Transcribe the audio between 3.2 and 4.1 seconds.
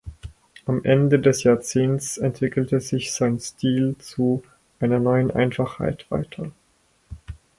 Stil